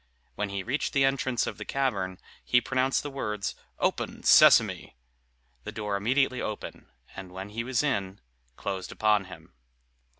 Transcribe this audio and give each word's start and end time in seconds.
When 0.33 0.49
he 0.49 0.63
reached 0.63 0.93
the 0.93 1.05
entrance 1.05 1.45
of 1.45 1.59
the 1.59 1.63
cavern, 1.63 2.17
he 2.43 2.59
pronounced 2.59 3.03
the 3.03 3.11
words, 3.11 3.53
"Open, 3.77 4.23
Sesame!" 4.23 4.95
The 5.63 5.71
door 5.71 5.95
immediately 5.95 6.41
opened, 6.41 6.87
and 7.15 7.31
when 7.31 7.49
he 7.49 7.63
was 7.63 7.83
in, 7.83 8.19
closed 8.55 8.91
upon 8.91 9.25
him. 9.25 9.53